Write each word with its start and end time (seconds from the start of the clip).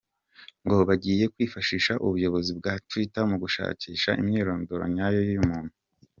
Ngo 0.63 0.75
bagiye 0.89 1.23
kwifashisha 1.33 1.93
ubuyobozi 2.05 2.51
bwa 2.59 2.73
Twitter 2.87 3.25
mu 3.31 3.37
gushakisha 3.43 4.09
imyirondoro 4.21 4.83
nyayo 4.95 5.21
y’uyu 5.27 5.43
muntu. 5.51 5.73